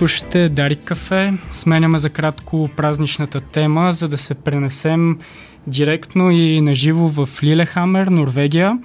слушате 0.00 0.48
Дари 0.48 0.76
Кафе. 0.76 1.32
Сменяме 1.50 1.98
за 1.98 2.10
кратко 2.10 2.68
празничната 2.76 3.40
тема, 3.40 3.92
за 3.92 4.08
да 4.08 4.18
се 4.18 4.34
пренесем 4.34 5.18
директно 5.66 6.30
и 6.30 6.60
наживо 6.60 7.08
в 7.08 7.42
Лилехамер, 7.42 8.06
Норвегия. 8.06 8.78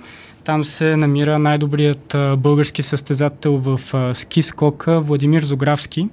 Там 0.44 0.64
се 0.64 0.98
намира 0.98 1.40
най-добрият 1.40 2.16
български 2.38 2.82
състезател 2.82 3.58
в 3.58 3.80
ски 4.14 4.42
скока 4.42 5.02
Владимир 5.02 5.42
Зографски, 5.42 6.10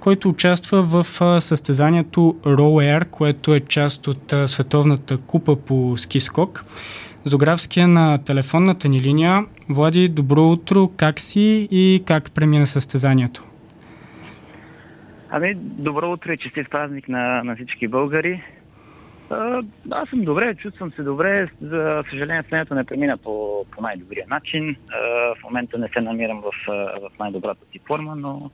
който 0.00 0.28
участва 0.28 0.82
в 0.82 1.06
състезанието 1.40 2.36
Row 2.44 2.98
Air, 2.98 3.04
което 3.04 3.54
е 3.54 3.60
част 3.60 4.06
от 4.06 4.34
световната 4.46 5.18
купа 5.18 5.56
по 5.56 5.94
ски 5.96 6.20
скок. 6.20 6.64
Зографски 7.24 7.80
е 7.80 7.86
на 7.86 8.18
телефонната 8.18 8.88
ни 8.88 9.00
линия. 9.00 9.44
Влади, 9.68 10.08
добро 10.08 10.50
утро, 10.50 10.90
как 10.96 11.20
си 11.20 11.68
и 11.70 12.02
как 12.06 12.30
премина 12.30 12.66
състезанието? 12.66 13.47
Ами, 15.30 15.54
добро 15.54 16.12
утро 16.12 16.32
и 16.32 16.38
честит 16.38 16.70
празник 16.70 17.08
на, 17.08 17.42
на 17.44 17.54
всички 17.56 17.88
българи. 17.88 18.42
А, 19.30 19.62
аз 19.90 20.08
съм 20.08 20.20
добре, 20.24 20.54
чувствам 20.54 20.92
се 20.92 21.02
добре. 21.02 21.48
За 21.60 22.04
съжаление, 22.10 22.42
следното 22.48 22.74
не 22.74 22.84
премина 22.84 23.16
по, 23.16 23.64
по 23.70 23.82
най-добрия 23.82 24.26
начин. 24.28 24.76
А, 24.90 24.98
в 25.34 25.42
момента 25.44 25.78
не 25.78 25.88
се 25.88 26.00
намирам 26.00 26.40
в, 26.40 26.50
в 27.02 27.18
най-добрата 27.18 27.60
си 27.72 27.80
форма, 27.86 28.16
но 28.16 28.50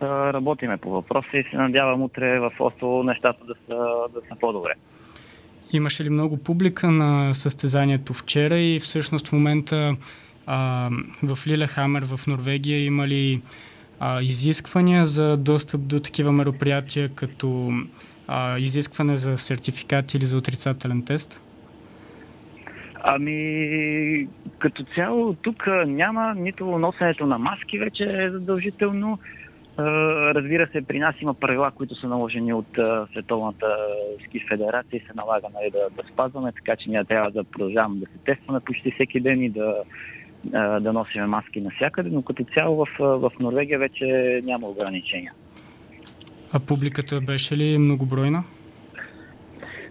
а, 0.00 0.32
работиме 0.32 0.76
по 0.76 0.90
въпроса 0.90 1.36
и 1.36 1.44
се 1.50 1.56
надявам 1.56 2.02
утре 2.02 2.40
в 2.40 2.52
Осло 2.60 3.02
нещата 3.02 3.44
да 3.44 3.54
са, 3.54 3.76
да 4.14 4.20
са 4.28 4.36
по-добре. 4.40 4.72
Имаше 5.72 6.04
ли 6.04 6.10
много 6.10 6.36
публика 6.36 6.90
на 6.90 7.34
състезанието 7.34 8.14
вчера 8.14 8.58
и 8.58 8.80
всъщност 8.80 9.28
в 9.28 9.32
момента 9.32 9.96
а, 10.46 10.90
в 11.22 11.46
Лилехамер 11.46 12.02
в 12.16 12.26
Норвегия 12.26 12.84
има 12.84 13.06
ли 13.06 13.42
а, 14.00 14.22
изисквания 14.22 15.04
за 15.04 15.36
достъп 15.36 15.80
до 15.86 16.00
такива 16.00 16.32
мероприятия, 16.32 17.08
като 17.08 17.72
а, 18.28 18.58
изискване 18.58 19.16
за 19.16 19.38
сертификат 19.38 20.14
или 20.14 20.26
за 20.26 20.36
отрицателен 20.36 21.04
тест? 21.04 21.42
Ами, 23.08 24.28
като 24.58 24.84
цяло 24.94 25.34
тук 25.34 25.66
няма 25.86 26.34
нито 26.34 26.78
носенето 26.78 27.26
на 27.26 27.38
маски 27.38 27.78
вече 27.78 28.04
е 28.04 28.30
задължително. 28.30 29.18
Разбира 29.78 30.68
се, 30.72 30.86
при 30.86 30.98
нас 30.98 31.14
има 31.20 31.34
правила, 31.34 31.70
които 31.70 31.94
са 31.94 32.08
наложени 32.08 32.52
от 32.52 32.78
Световната 33.12 33.66
ски 34.24 34.44
федерация 34.48 34.96
и 34.96 35.06
се 35.06 35.12
налага 35.14 35.46
нали, 35.54 35.70
да, 35.70 36.02
да 36.02 36.08
спазваме, 36.12 36.52
така 36.52 36.76
че 36.76 36.90
ние 36.90 37.04
трябва 37.04 37.30
да 37.30 37.44
продължаваме 37.44 38.00
да 38.00 38.06
се 38.06 38.18
тестваме 38.24 38.60
почти 38.60 38.90
всеки 38.90 39.20
ден 39.20 39.42
и 39.42 39.50
да, 39.50 39.74
да 40.80 40.92
носим 40.92 41.24
маски 41.24 41.60
навсякъде, 41.60 42.10
но 42.12 42.22
като 42.22 42.44
цяло 42.54 42.84
в, 42.84 42.88
в 42.98 43.32
Норвегия 43.40 43.78
вече 43.78 44.40
няма 44.44 44.68
ограничения. 44.68 45.32
А 46.52 46.60
публиката 46.60 47.20
беше 47.20 47.56
ли 47.56 47.78
многобройна? 47.78 48.44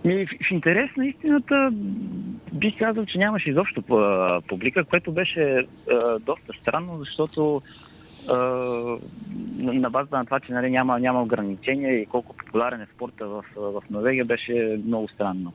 Ми, 0.06 0.26
в, 0.26 0.52
интерес 0.52 0.90
на 0.98 1.08
истината 1.08 1.72
бих 2.54 2.80
казал, 2.80 3.06
че 3.06 3.18
нямаше 3.18 3.50
изобщо 3.50 3.82
публика, 4.48 4.84
което 4.84 5.12
беше 5.12 5.42
а, 5.92 6.20
доста 6.20 6.54
странно, 6.62 6.94
защото 7.00 7.62
а, 8.30 8.38
на 9.58 9.90
база 9.90 10.18
на 10.18 10.26
това, 10.26 10.40
че 10.40 10.52
нали, 10.52 10.72
няма, 10.72 11.00
няма 11.00 11.22
ограничения 11.22 12.02
и 12.02 12.06
колко 12.06 12.36
популярен 12.36 12.82
е 12.82 12.88
спорта 12.96 13.28
в, 13.28 13.44
в 13.56 13.84
Норвегия, 13.90 14.26
беше 14.26 14.80
много 14.86 15.08
странно. 15.08 15.54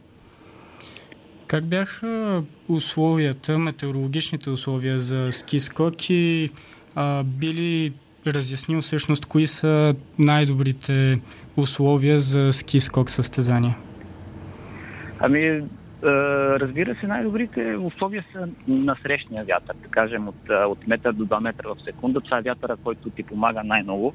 Как 1.50 1.64
бяха 1.64 2.42
условията, 2.68 3.58
метеорологичните 3.58 4.50
условия 4.50 4.98
за 5.00 5.32
ски 5.32 5.60
скоки? 5.60 6.50
А, 6.94 7.24
били 7.24 7.92
разяснил 8.26 8.80
всъщност 8.80 9.26
кои 9.26 9.46
са 9.46 9.94
най-добрите 10.18 11.20
условия 11.56 12.18
за 12.18 12.52
ски 12.52 12.80
скок 12.80 13.10
състезания? 13.10 13.76
Ами, 15.18 15.62
разбира 16.60 16.94
се, 17.00 17.06
най-добрите 17.06 17.76
условия 17.76 18.24
са 18.32 18.48
на 18.68 18.96
срещния 19.02 19.44
вятър, 19.44 19.74
да 19.82 19.88
кажем 19.88 20.28
от, 20.28 20.50
от 20.50 20.86
метър 20.86 21.12
до 21.12 21.26
2 21.26 21.40
метра 21.40 21.68
в 21.68 21.76
секунда. 21.84 22.20
Това 22.20 22.38
е 22.38 22.42
вятъра, 22.42 22.76
който 22.84 23.10
ти 23.10 23.22
помага 23.22 23.64
най-много. 23.64 24.14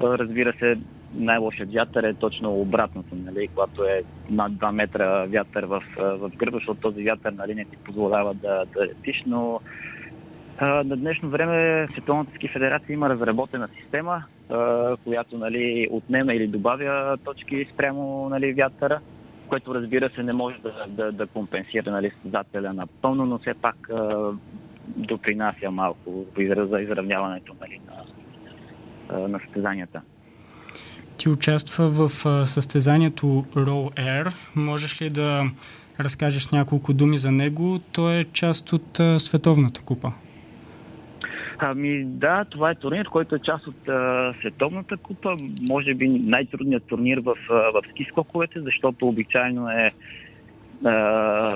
Разбира 0.00 0.52
се, 0.58 0.78
най-лошият 1.14 1.72
вятър 1.72 2.02
е 2.02 2.14
точно 2.14 2.54
обратното, 2.54 3.14
нали, 3.14 3.48
когато 3.48 3.84
е 3.84 4.02
над 4.30 4.52
2 4.52 4.72
метра 4.72 5.24
вятър 5.24 5.64
в, 5.64 5.82
в 5.98 6.30
гърба, 6.36 6.58
защото 6.58 6.80
този 6.80 7.04
вятър 7.04 7.32
нали, 7.32 7.54
не 7.54 7.64
ти 7.64 7.76
позволява 7.76 8.34
да, 8.34 8.64
да 8.74 8.86
летиш, 8.86 9.22
но 9.26 9.60
а, 10.58 10.84
на 10.84 10.96
днешно 10.96 11.28
време 11.28 11.86
Световната 11.86 12.34
ски 12.34 12.48
федерация 12.48 12.94
има 12.94 13.08
разработена 13.08 13.68
система, 13.68 14.22
а, 14.50 14.96
която 15.04 15.38
нали, 15.38 15.88
отнема 15.90 16.34
или 16.34 16.46
добавя 16.46 17.16
точки 17.24 17.66
спрямо 17.74 18.28
нали, 18.28 18.52
вятъра, 18.52 19.00
което 19.48 19.74
разбира 19.74 20.10
се 20.10 20.22
не 20.22 20.32
може 20.32 20.58
да, 20.60 20.84
да, 20.88 21.12
да 21.12 21.26
компенсира 21.26 21.90
нали, 21.90 22.12
създателя 22.22 22.72
напълно, 22.72 23.26
но 23.26 23.38
все 23.38 23.54
пак 23.54 23.90
а, 23.90 24.32
допринася 24.86 25.70
малко 25.70 26.24
за 26.38 26.80
изравняването 26.80 27.54
нали, 27.60 27.80
на, 27.88 29.28
на 29.28 29.40
състезанията. 29.40 30.02
Ти 31.24 31.30
участва 31.30 31.88
в 31.88 32.08
състезанието 32.46 33.26
Row 33.54 33.98
Air. 33.98 34.32
Можеш 34.56 35.02
ли 35.02 35.10
да 35.10 35.44
разкажеш 36.00 36.48
няколко 36.48 36.92
думи 36.92 37.18
за 37.18 37.32
него? 37.32 37.78
Той 37.92 38.14
е 38.18 38.24
част 38.24 38.72
от 38.72 39.00
Световната 39.18 39.82
купа. 39.82 40.12
Ами 41.58 42.04
да, 42.04 42.44
това 42.44 42.70
е 42.70 42.74
турнир, 42.74 43.08
който 43.08 43.34
е 43.34 43.38
част 43.38 43.66
от 43.66 43.88
а, 43.88 44.34
Световната 44.40 44.96
купа. 44.96 45.36
Може 45.68 45.94
би 45.94 46.08
най-трудният 46.08 46.84
турнир 46.84 47.18
в, 47.18 47.34
в 47.48 47.82
ски 47.90 48.06
скоковете, 48.10 48.60
защото 48.60 49.08
обичайно 49.08 49.70
е 49.70 49.90
а, 50.84 50.92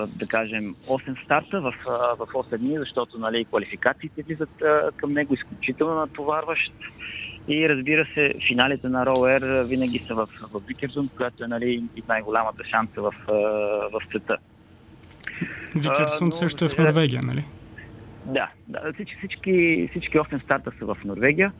да 0.06 0.26
кажем 0.26 0.74
8 0.86 1.24
старта 1.24 1.60
в, 1.60 1.74
в 2.18 2.26
8 2.26 2.58
дни, 2.58 2.78
защото 2.78 3.18
нали, 3.18 3.44
квалификациите 3.44 4.22
влизат 4.22 4.62
а, 4.62 4.90
към 4.96 5.12
него 5.12 5.34
изключително 5.34 5.94
натоварващ. 5.94 6.72
И 7.48 7.69
разбира 7.69 8.06
се, 8.14 8.32
финалите 8.47 8.88
на 8.88 9.06
Роуер 9.06 9.64
винаги 9.64 9.98
са 9.98 10.14
в, 10.14 10.26
в 10.26 10.60
Викерзун, 10.69 11.09
която 11.16 11.44
е 11.44 11.48
нали, 11.48 11.84
най-голямата 12.09 12.64
шанса 12.64 13.03
в, 13.03 13.14
в 13.92 14.00
света. 14.09 14.36
Викерсун 15.75 16.32
също 16.32 16.64
е 16.64 16.69
в 16.69 16.78
Норвегия, 16.78 17.22
нали? 17.22 17.44
Да, 18.25 18.50
да 18.69 18.92
всички, 18.92 19.16
всички, 19.19 19.88
всички 19.91 20.19
8 20.19 20.44
старта 20.44 20.72
са 20.78 20.86
в 20.86 20.97
Норвегия, 21.04 21.53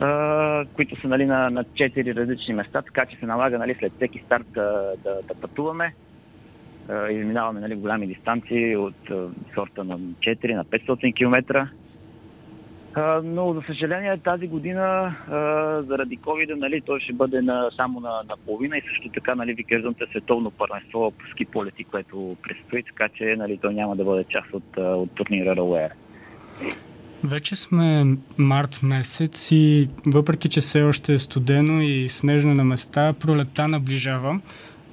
а, 0.00 0.64
които 0.74 1.00
са 1.00 1.08
нали, 1.08 1.26
на, 1.26 1.50
на 1.50 1.64
4 1.64 2.16
различни 2.16 2.54
места, 2.54 2.82
така 2.82 3.06
че 3.06 3.16
се 3.16 3.26
налага 3.26 3.58
нали, 3.58 3.76
след 3.78 3.92
всеки 3.96 4.22
старт 4.26 4.46
да, 4.54 4.92
да, 5.02 5.18
да 5.28 5.34
пътуваме. 5.40 5.94
изминаваме 7.10 7.60
нали, 7.60 7.74
голями 7.74 8.06
дистанции 8.06 8.76
от 8.76 9.10
а, 9.10 9.28
сорта 9.54 9.84
на 9.84 9.98
4 9.98 10.54
на 10.54 10.64
500 10.64 11.14
км. 11.14 11.68
Но, 13.24 13.52
за 13.52 13.62
съжаление, 13.66 14.18
тази 14.18 14.46
година, 14.46 15.16
заради 15.88 16.18
COVID, 16.18 16.54
нали, 16.54 16.80
той 16.86 17.00
ще 17.00 17.12
бъде 17.12 17.42
на, 17.42 17.70
само 17.76 18.00
на, 18.00 18.10
на 18.28 18.36
половина 18.46 18.78
и 18.78 18.82
също 18.88 19.08
така, 19.14 19.34
нали, 19.34 19.54
ви 19.54 19.64
казвам, 19.64 19.94
световно 20.10 20.50
първенство 20.50 21.10
по 21.10 21.26
ски 21.32 21.44
полети, 21.44 21.84
което 21.84 22.36
предстои, 22.42 22.82
така 22.82 23.08
че, 23.14 23.36
нали, 23.38 23.58
той 23.62 23.74
няма 23.74 23.96
да 23.96 24.04
бъде 24.04 24.24
част 24.24 24.52
от, 24.52 24.76
от 24.76 25.10
турнира 25.14 25.56
Рауер. 25.56 25.90
Вече 27.24 27.56
сме 27.56 28.04
март 28.38 28.80
месец 28.82 29.48
и 29.52 29.88
въпреки, 30.06 30.48
че 30.48 30.60
все 30.60 30.82
още 30.82 31.14
е 31.14 31.18
студено 31.18 31.80
и 31.82 32.08
снежно 32.08 32.54
на 32.54 32.64
места, 32.64 33.12
пролетта 33.12 33.68
наближава. 33.68 34.40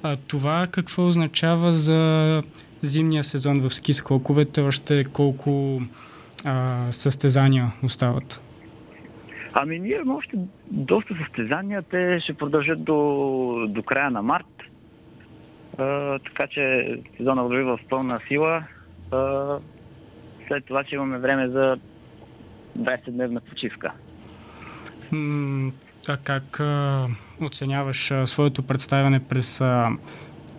А 0.02 0.16
това 0.16 0.66
какво 0.70 1.08
означава 1.08 1.72
за 1.72 2.42
зимния 2.82 3.24
сезон 3.24 3.60
в 3.60 3.70
ски 3.70 3.94
скоковете? 3.94 4.60
Още 4.60 5.04
колко 5.04 5.80
а, 6.44 6.86
състезания 6.92 7.72
остават? 7.82 8.42
Ами 9.52 9.78
ние 9.78 9.94
имаме 9.94 10.12
още 10.12 10.36
доста 10.70 11.14
състезания. 11.24 11.82
Те 11.82 12.20
ще 12.20 12.34
продължат 12.34 12.84
до, 12.84 13.66
до 13.68 13.82
края 13.82 14.10
на 14.10 14.22
март. 14.22 14.62
А, 15.78 16.18
така 16.18 16.46
че 16.46 16.94
сезона 17.16 17.42
върви 17.44 17.62
в 17.62 17.78
пълна 17.90 18.20
сила. 18.28 18.64
А, 19.10 19.58
след 20.48 20.64
това 20.64 20.84
ще 20.84 20.94
имаме 20.94 21.18
време 21.18 21.48
за 21.48 21.78
20-дневна 22.78 23.40
почивка. 23.40 23.92
а 26.08 26.16
как 26.16 26.60
а, 26.60 27.06
оценяваш 27.40 28.10
а, 28.10 28.26
своето 28.26 28.62
представяне 28.62 29.20
през 29.20 29.60
а, 29.60 29.90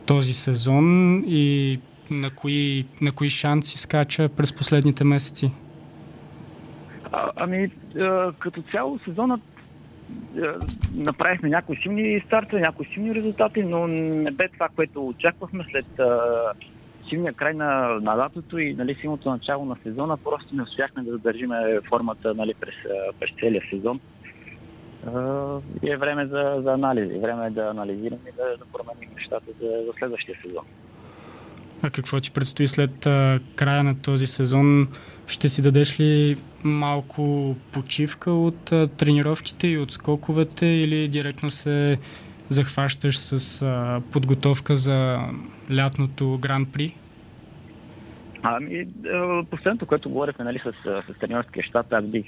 този 0.06 0.34
сезон 0.34 1.18
и 1.28 1.80
на 2.12 2.32
кои, 2.32 2.86
на 3.02 3.12
кои 3.12 3.30
шанси 3.30 3.78
скача 3.78 4.30
през 4.30 4.56
последните 4.56 5.04
месеци? 5.04 5.52
А, 7.16 7.32
ами, 7.36 7.72
а, 8.00 8.34
като 8.40 8.62
цяло 8.72 9.00
сезонът 9.00 9.42
направихме 10.96 11.50
някои 11.50 11.78
силни 11.82 12.24
старта, 12.26 12.60
някои 12.60 12.86
силни 12.86 13.16
резултати, 13.16 13.64
но 13.64 13.88
не 13.88 14.32
бе 14.32 14.50
това, 14.50 14.70
което 14.76 15.08
очаквахме 15.08 15.64
след 15.72 16.00
а, 16.00 16.20
силния 17.10 17.34
край 17.34 17.54
на, 17.54 18.00
на 18.02 18.18
лятото 18.18 18.58
и 18.58 18.74
нали, 18.74 18.96
силното 19.02 19.30
начало 19.30 19.66
на 19.66 19.76
сезона. 19.84 20.18
Просто 20.18 20.56
не 20.56 20.64
успяхме 20.64 21.04
да 21.04 21.12
задържиме 21.12 21.80
формата 21.90 22.34
нали, 22.34 22.54
през, 22.54 22.76
през 23.20 23.30
целия 23.40 23.62
сезон. 23.70 24.00
и 25.84 25.92
е 25.92 25.98
време 25.98 26.26
за, 26.26 26.62
за 26.64 26.74
анализи. 26.74 27.20
Време 27.20 27.48
е 27.48 27.50
да 27.50 27.68
анализираме 27.68 28.30
и 28.30 28.36
да, 28.38 28.58
да 28.58 28.66
променим 28.74 29.10
нещата 29.16 29.46
за, 29.62 29.68
за 29.86 29.94
следващия 29.98 30.36
сезон. 30.42 30.66
А 31.84 31.90
какво 31.90 32.20
ти 32.20 32.32
предстои 32.32 32.68
след 32.68 33.06
а, 33.06 33.40
края 33.56 33.84
на 33.84 34.02
този 34.02 34.28
сезон? 34.28 34.88
Ще 35.28 35.50
си 35.50 35.62
дадеш 35.62 36.00
ли 36.00 36.38
малко 36.64 37.56
почивка 37.72 38.32
от 38.32 38.72
а, 38.72 38.88
тренировките 38.88 39.68
и 39.68 39.78
от 39.78 39.92
скоковете 39.92 40.66
или 40.66 41.08
директно 41.08 41.52
се 41.52 41.98
захващаш 42.50 43.20
с 43.20 43.62
а, 43.62 44.02
подготовка 44.12 44.78
за 44.78 45.20
лятното 45.76 46.38
Гран-при? 46.42 46.96
Ами, 48.48 48.86
последното, 49.50 49.86
което 49.86 50.10
говорихме 50.10 50.46
нали, 50.46 50.60
с, 50.60 50.74
с 50.84 51.20
тренерския 51.20 51.64
щат, 51.64 51.94
аз 51.94 52.06
бих 52.06 52.26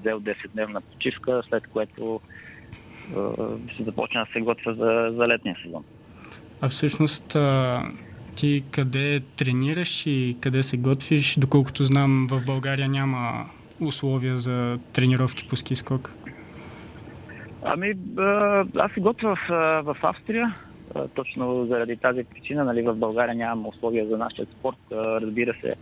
взел 0.00 0.20
10-дневна 0.20 0.80
почивка, 0.80 1.42
след 1.48 1.66
което 1.66 2.20
ще 3.74 3.82
започна 3.84 4.24
да 4.24 4.32
се 4.32 4.40
готвя 4.40 4.74
за, 4.74 5.14
за 5.16 5.28
летния 5.28 5.56
сезон. 5.64 5.84
А 6.60 6.68
всъщност 6.68 7.36
ти 8.44 8.64
къде 8.70 9.20
тренираш 9.36 10.06
и 10.06 10.36
къде 10.40 10.62
се 10.62 10.76
готвиш? 10.76 11.36
Доколкото 11.38 11.84
знам, 11.84 12.26
в 12.30 12.44
България 12.46 12.88
няма 12.88 13.46
условия 13.80 14.36
за 14.36 14.78
тренировки 14.92 15.48
по 15.48 15.56
ски 15.56 15.76
скок. 15.76 16.12
Ами, 17.62 17.94
аз 18.76 18.92
се 18.92 19.00
готвя 19.00 19.36
в, 19.36 19.38
в 19.84 19.96
Австрия, 20.02 20.54
точно 21.14 21.66
заради 21.66 21.96
тази 21.96 22.24
причина. 22.24 22.64
Нали, 22.64 22.82
в 22.82 22.94
България 22.94 23.34
нямам 23.34 23.66
условия 23.66 24.08
за 24.10 24.18
нашия 24.18 24.46
спорт. 24.46 24.78
Разбира 24.92 25.54
се, 25.60 25.74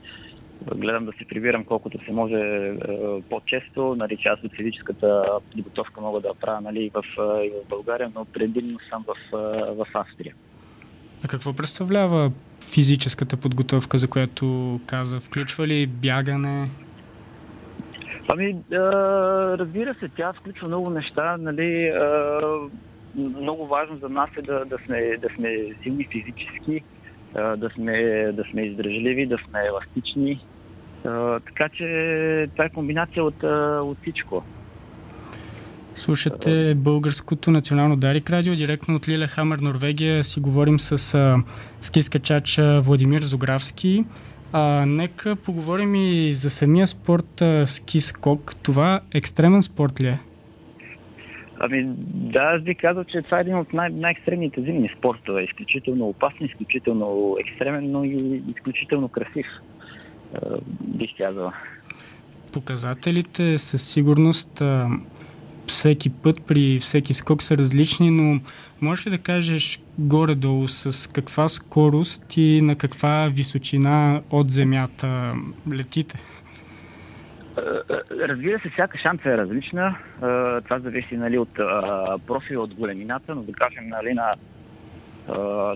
гледам 0.76 1.04
да 1.04 1.12
се 1.12 1.24
прибирам 1.24 1.64
колкото 1.64 2.04
се 2.04 2.12
може 2.12 2.72
по-често. 3.30 3.94
Нали, 3.98 4.16
част 4.16 4.44
от 4.44 4.56
физическата 4.56 5.24
подготовка 5.52 6.00
мога 6.00 6.20
да 6.20 6.34
правя 6.40 6.60
нали, 6.60 6.90
в, 6.94 7.02
и 7.44 7.50
в 7.50 7.68
България, 7.68 8.12
но 8.14 8.24
предимно 8.24 8.78
съм 8.90 9.04
в, 9.06 9.14
в 9.76 9.86
Австрия. 9.94 10.34
А 11.24 11.28
какво 11.28 11.52
представлява 11.52 12.32
физическата 12.70 13.36
подготовка, 13.36 13.98
за 13.98 14.08
която 14.08 14.80
каза? 14.86 15.20
Включва 15.20 15.66
ли 15.66 15.86
бягане? 15.86 16.70
Ами, 18.28 18.56
разбира 19.58 19.94
се, 19.94 20.08
тя 20.16 20.32
включва 20.32 20.68
много 20.68 20.90
неща. 20.90 21.36
Нали, 21.36 21.92
много 23.14 23.66
важно 23.66 23.96
за 23.96 24.08
нас 24.08 24.30
е 24.38 24.42
да, 24.42 24.64
да, 24.64 24.78
сме, 24.78 25.16
да 25.16 25.28
сме 25.36 25.74
силни 25.82 26.08
физически, 26.12 26.82
да 27.34 27.70
сме, 27.74 27.96
да 28.32 28.44
сме 28.50 28.62
издръжливи, 28.62 29.26
да 29.26 29.38
сме 29.48 29.60
еластични. 29.66 30.46
Така 31.46 31.68
че 31.68 31.84
това 32.52 32.64
е 32.64 32.70
комбинация 32.70 33.24
от, 33.24 33.42
от 33.84 33.98
всичко. 34.02 34.44
Слушате 35.94 36.74
българското 36.74 37.50
национално 37.50 37.96
Дарик 37.96 38.30
радио, 38.30 38.54
директно 38.54 38.94
от 38.94 39.08
Лиле 39.08 39.26
Хамер, 39.26 39.58
Норвегия. 39.58 40.24
Си 40.24 40.40
говорим 40.40 40.80
с 40.80 41.14
а, 41.14 41.36
скискачач 41.80 42.60
Владимир 42.80 43.20
Зографски. 43.20 44.04
А, 44.52 44.86
нека 44.86 45.36
поговорим 45.36 45.94
и 45.94 46.32
за 46.32 46.50
самия 46.50 46.86
спорт 46.86 47.42
а, 47.42 47.66
ски 47.66 48.00
скок. 48.00 48.54
Това 48.62 49.00
екстремен 49.14 49.62
спорт 49.62 50.00
ли 50.00 50.06
е? 50.06 50.18
Ами 51.58 51.86
да, 52.06 52.40
аз 52.40 52.62
би 52.62 52.74
казал, 52.74 53.04
че 53.04 53.22
това 53.22 53.38
е 53.38 53.40
един 53.40 53.58
от 53.58 53.72
най- 53.72 53.90
най-екстремните 53.90 54.62
зимни 54.62 54.90
спортове. 54.98 55.42
Изключително 55.42 56.08
опасен, 56.08 56.46
изключително 56.46 57.36
екстремен, 57.40 57.90
но 57.90 58.04
и 58.04 58.42
изключително 58.56 59.08
красив, 59.08 59.46
бих 60.80 61.10
казал. 61.18 61.52
Показателите 62.52 63.58
със 63.58 63.88
сигурност 63.88 64.62
всеки 65.72 66.10
път 66.10 66.42
при 66.46 66.78
всеки 66.78 67.14
скок 67.14 67.42
са 67.42 67.56
различни, 67.56 68.10
но 68.10 68.40
можеш 68.80 69.06
ли 69.06 69.10
да 69.10 69.18
кажеш 69.18 69.80
горе-долу 69.98 70.68
с 70.68 71.10
каква 71.12 71.48
скорост 71.48 72.36
и 72.36 72.60
на 72.62 72.76
каква 72.76 73.28
височина 73.32 74.22
от 74.30 74.50
земята 74.50 75.34
летите? 75.72 76.18
Разбира 78.28 78.60
се, 78.60 78.70
всяка 78.70 78.98
шанса 78.98 79.30
е 79.30 79.36
различна. 79.36 79.96
Това 80.64 80.78
зависи 80.78 81.16
нали, 81.16 81.38
от 81.38 81.54
профила, 82.26 82.64
от 82.64 82.74
големината, 82.74 83.34
но 83.34 83.42
да 83.42 83.52
кажем 83.52 83.88
нали, 83.88 84.14
на, 84.14 84.34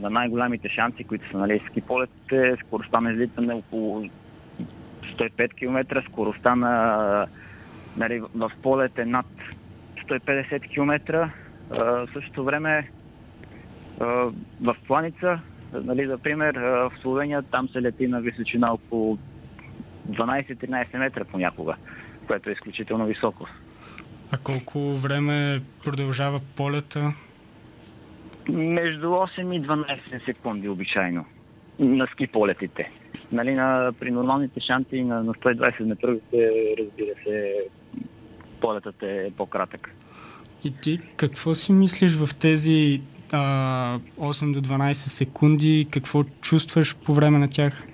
на 0.00 0.10
най-голямите 0.10 0.68
шанси, 0.68 1.04
които 1.04 1.30
са 1.30 1.38
нали, 1.38 1.62
ски 1.70 1.80
полетите, 1.80 2.56
скоростта 2.66 3.00
на 3.00 3.12
излитане 3.12 3.54
около 3.54 4.04
105 5.18 5.54
км, 5.54 6.02
скоростта 6.10 6.56
на 6.56 7.26
нали, 7.96 8.22
в 8.34 8.50
полет 8.62 8.98
е 8.98 9.04
над 9.04 9.26
150 10.08 10.68
км. 10.68 11.30
В 11.70 12.08
същото 12.12 12.44
време 12.44 12.90
в 14.60 14.76
планица, 14.86 15.40
нали, 15.72 16.06
за 16.06 16.18
пример, 16.18 16.54
в 16.54 16.92
Словения 17.02 17.42
там 17.42 17.68
се 17.68 17.82
лети 17.82 18.06
на 18.06 18.20
височина 18.20 18.72
около 18.72 19.18
12-13 20.10 20.98
метра 20.98 21.24
понякога, 21.24 21.74
което 22.26 22.50
е 22.50 22.52
изключително 22.52 23.06
високо. 23.06 23.46
А 24.32 24.38
колко 24.38 24.78
време 24.78 25.60
продължава 25.84 26.40
полета? 26.56 27.12
Между 28.48 29.06
8 29.06 29.56
и 29.56 29.62
12 29.62 30.24
секунди 30.24 30.68
обичайно 30.68 31.24
на 31.78 32.06
ски 32.06 32.26
полетите. 32.26 32.90
Нали, 33.32 33.54
на, 33.54 33.92
при 34.00 34.10
нормалните 34.10 34.60
шанти 34.60 35.02
на, 35.02 35.22
на 35.22 35.34
120 35.34 35.84
метровите, 35.84 36.50
разбира 36.78 37.14
се, 37.24 37.54
полетът 38.66 39.02
е 39.02 39.30
по-кратък. 39.36 39.90
И 40.64 40.70
ти 40.82 41.00
какво 41.16 41.54
си 41.54 41.72
мислиш 41.72 42.16
в 42.16 42.38
тези 42.38 43.02
а, 43.32 43.98
8 44.18 44.52
до 44.52 44.60
12 44.60 44.92
секунди? 44.92 45.86
Какво 45.90 46.24
чувстваш 46.24 46.96
по 46.96 47.14
време 47.14 47.38
на 47.38 47.50
тях? 47.50 47.86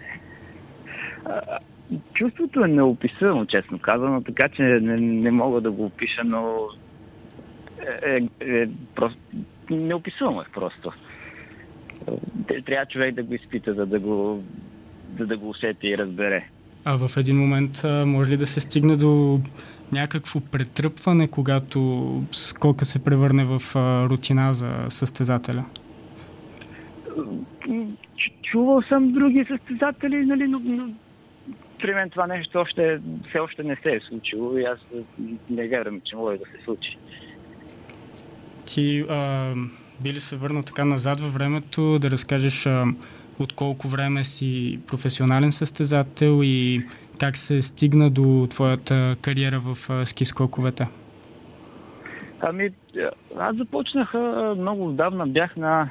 Чувството 2.15 2.65
е 2.65 2.69
неописано, 2.69 3.47
честно 3.47 3.79
казано, 3.79 4.23
така 4.23 4.49
че 4.49 4.63
не, 4.63 4.97
не 4.97 5.31
мога 5.31 5.61
да 5.61 5.71
го 5.71 5.85
опиша, 5.85 6.25
но 6.25 6.69
е, 8.07 8.17
е, 8.17 8.29
е 8.41 8.69
просто 8.95 9.19
неописуемо 9.71 10.43
е 10.43 10.53
просто. 10.55 10.93
Трябва 12.67 12.87
човек 12.87 13.15
да 13.15 13.23
го 13.23 13.35
изпита, 13.35 13.75
за 13.75 13.87
да 13.87 14.01
го, 14.01 14.43
за 15.19 15.27
да 15.27 15.37
го 15.37 15.51
усети 15.51 15.87
и 15.87 15.99
разбере. 15.99 16.45
А 16.85 17.09
в 17.09 17.17
един 17.17 17.37
момент 17.39 17.83
може 18.07 18.31
ли 18.31 18.37
да 18.37 18.47
се 18.47 18.61
стигне 18.61 18.97
до 18.97 19.41
някакво 19.93 20.41
претръпване, 20.41 21.29
когато 21.29 22.23
скока 22.33 22.85
се 22.85 23.05
превърне 23.05 23.45
в 23.45 23.63
рутина 24.11 24.53
за 24.53 24.87
състезателя? 24.89 25.65
Чувал 28.43 28.83
съм 28.83 29.13
други 29.13 29.45
състезатели, 29.49 30.27
нали, 30.27 30.49
но, 30.49 30.61
но 30.65 30.89
при 31.83 31.95
мен 31.95 32.11
това 32.11 32.27
нещо 32.27 32.59
още, 32.59 33.01
все 33.29 33.39
още 33.39 33.63
не 33.63 33.77
се 33.83 33.91
е 33.91 34.01
случило 34.09 34.59
и 34.59 34.65
аз 34.65 34.79
не 35.51 35.69
вярвам, 35.69 36.01
че 36.05 36.17
може 36.17 36.39
да 36.39 36.45
се 36.45 36.65
случи. 36.65 36.99
Ти 38.67 39.05
а, 39.11 39.53
би 40.03 40.13
ли 40.13 40.21
се 40.21 40.37
върнал 40.37 40.63
така 40.63 40.85
назад 40.85 41.21
във 41.21 41.35
времето 41.35 41.99
да 41.99 42.11
разкажеш 42.11 42.67
а, 42.67 42.85
от 43.39 43.53
колко 43.53 43.89
време 43.89 44.25
си 44.25 44.79
професионален 44.87 45.53
състезател 45.53 46.41
и 46.43 46.87
как 47.23 47.37
се 47.37 47.63
стигна 47.63 48.11
до 48.11 48.47
твоята 48.51 49.17
кариера 49.23 49.59
в 49.59 50.07
ски 50.07 50.25
скоковете? 50.25 50.89
Ами, 52.41 52.71
аз 53.39 53.57
започнах 53.57 54.15
много 54.57 54.87
отдавна, 54.89 55.27
бях 55.27 55.57
на 55.57 55.89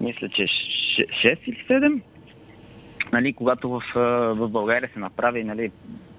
мисля, 0.00 0.28
че 0.28 0.42
6 0.42 1.38
или 1.46 1.66
7 1.70 2.00
нали, 3.12 3.32
когато 3.32 3.68
в, 3.68 3.82
в 4.34 4.48
България 4.48 4.90
се 4.92 4.98
направи 4.98 5.44
нали, 5.44 5.70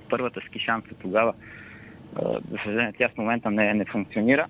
първата 0.10 0.42
ски 0.42 0.60
шанса 0.60 0.90
тогава, 1.02 1.34
за 2.22 2.58
съжаление, 2.64 2.94
тя 2.98 3.10
в 3.10 3.18
момента 3.18 3.52
не, 3.52 3.74
не 3.74 3.86
функционира, 3.86 4.46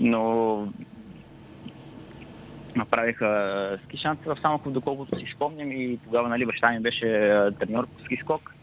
но 0.00 0.56
направиха 2.76 3.66
ски 3.84 3.96
шанса 3.96 4.34
в 4.34 4.40
Самоков, 4.40 4.72
доколкото 4.72 5.18
си 5.18 5.32
спомням 5.36 5.72
и 5.72 5.98
тогава 6.04 6.28
нали, 6.28 6.46
баща 6.46 6.70
ми 6.70 6.80
беше 6.80 7.06
треньор 7.58 7.86
по 7.86 8.04
ски 8.04 8.16
скок. 8.16 8.54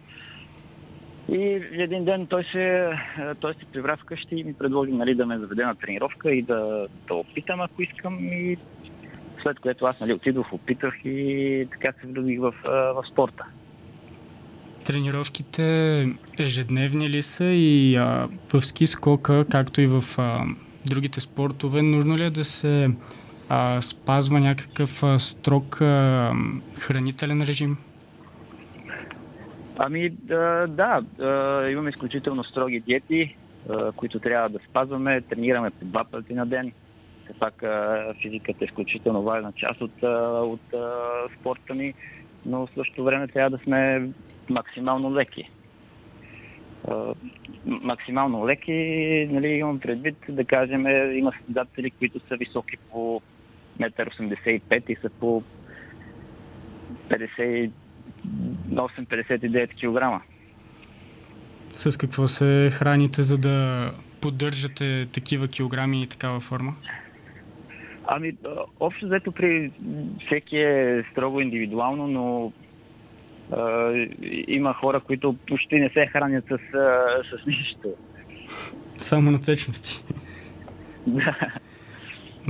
И 1.31 1.61
един 1.71 2.05
ден 2.05 2.27
той 2.27 2.43
се, 2.43 2.89
той 3.39 3.53
се 3.53 3.65
прибра 3.65 3.97
вкъщи 3.97 4.35
и 4.35 4.43
ми 4.43 4.53
предложи 4.53 4.91
нали, 4.91 5.15
да 5.15 5.25
ме 5.25 5.39
заведе 5.39 5.65
на 5.65 5.75
тренировка 5.75 6.31
и 6.31 6.41
да, 6.41 6.83
да 7.07 7.13
опитам, 7.13 7.61
ако 7.61 7.81
искам. 7.81 8.17
И 8.21 8.57
след 9.43 9.59
което 9.59 9.85
аз 9.85 10.01
нали, 10.01 10.13
отидох, 10.13 10.53
опитах 10.53 10.95
и 11.05 11.67
така 11.71 11.91
се 12.01 12.07
влюбих 12.07 12.39
в, 12.39 12.53
в 12.65 13.03
спорта. 13.11 13.45
Тренировките 14.85 16.07
ежедневни 16.39 17.09
ли 17.09 17.21
са 17.21 17.45
и 17.45 17.95
а, 17.95 18.27
в 18.53 18.61
ски 18.61 18.87
скока, 18.87 19.45
както 19.51 19.81
и 19.81 19.87
в 19.87 20.03
а, 20.17 20.45
другите 20.85 21.19
спортове, 21.19 21.81
нужно 21.81 22.17
ли 22.17 22.23
е 22.23 22.29
да 22.29 22.43
се 22.43 22.89
а, 23.49 23.81
спазва 23.81 24.39
някакъв 24.39 25.03
а, 25.03 25.19
строг 25.19 25.81
а, 25.81 26.31
хранителен 26.79 27.41
режим? 27.41 27.77
Ами 29.77 30.09
да, 30.09 30.67
да, 30.67 31.01
имаме 31.71 31.89
изключително 31.89 32.43
строги 32.43 32.79
диети. 32.79 33.35
които 33.95 34.19
трябва 34.19 34.49
да 34.49 34.59
спазваме. 34.69 35.21
Тренираме 35.21 35.69
по 35.69 35.85
два 35.85 36.03
пъти 36.03 36.33
на 36.33 36.45
ден. 36.45 36.71
Все 37.23 37.33
пак 37.39 37.63
физиката 38.21 38.63
е 38.63 38.65
изключително 38.65 39.21
важна 39.21 39.51
част 39.55 39.81
от, 39.81 40.03
от, 40.53 40.61
спорта 41.39 41.73
ми, 41.73 41.93
но 42.45 42.65
в 42.65 42.69
същото 42.75 43.03
време 43.03 43.27
трябва 43.27 43.49
да 43.49 43.63
сме 43.63 44.09
максимално 44.49 45.15
леки. 45.15 45.49
Максимално 47.65 48.47
леки, 48.47 48.73
нали, 49.31 49.47
имам 49.47 49.79
предвид, 49.79 50.15
да 50.29 50.45
кажем, 50.45 50.87
има 51.17 51.31
състезатели, 51.37 51.91
които 51.91 52.19
са 52.19 52.35
високи 52.35 52.77
по 52.91 53.21
1,85 53.79 54.61
м 54.71 54.81
и 54.89 54.95
са 54.95 55.09
по 55.09 55.43
58-59 57.09 59.75
кг. 59.75 60.21
С 61.69 61.97
какво 61.97 62.27
се 62.27 62.69
храните, 62.73 63.23
за 63.23 63.37
да 63.37 63.91
поддържате 64.21 65.07
такива 65.13 65.47
килограми 65.47 66.03
и 66.03 66.07
такава 66.07 66.39
форма? 66.39 66.75
Ами, 68.07 68.37
общо 68.79 69.05
взето 69.05 69.31
при 69.31 69.71
всеки 70.25 70.57
е 70.57 71.03
строго 71.11 71.41
индивидуално, 71.41 72.07
но 72.07 72.53
а, 73.51 73.91
има 74.47 74.73
хора, 74.73 74.99
които 74.99 75.35
почти 75.47 75.79
не 75.79 75.89
се 75.89 76.07
хранят 76.07 76.45
с, 76.45 76.57
с 77.31 77.45
нищо. 77.47 77.93
Само 78.97 79.31
на 79.31 79.41
течности. 79.41 80.01
Да. 81.07 81.35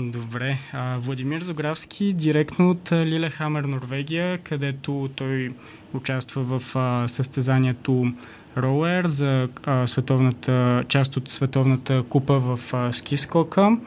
Добре. 0.02 0.58
А, 0.74 0.98
Владимир 0.98 1.42
Зографски, 1.42 2.14
директно 2.14 2.70
от 2.70 2.92
Лилехамер, 2.92 3.64
Норвегия, 3.64 4.38
където 4.38 5.10
той 5.16 5.50
участва 5.94 6.60
в 6.60 6.76
а, 6.76 7.08
състезанието 7.08 8.14
Роуер 8.58 9.06
за 9.06 9.48
а, 9.66 9.88
световната, 9.88 10.84
част 10.88 11.18
от 11.18 11.30
световната 11.30 12.04
купа 12.10 12.40
в 12.40 12.74
а, 12.74 12.92
ски 12.92 13.18
скока. 13.18 13.78